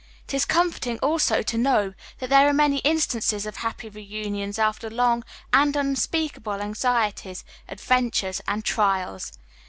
It 0.25 0.33
is 0.33 0.45
comforting, 0.45 0.97
also, 1.03 1.43
to 1.43 1.57
know 1.59 1.93
that 2.17 2.31
there 2.31 2.47
are 2.49 2.53
many 2.53 2.77
instances 2.77 3.45
of 3.45 3.57
happy 3.57 3.87
reunions 3.87 4.57
after 4.57 4.89
long 4.89 5.23
and 5.53 5.75
unspeakable 5.75 6.59
anxieties, 6.59 7.43
adventures, 7.69 8.41
and 8.47 8.65
trials. 8.65 9.31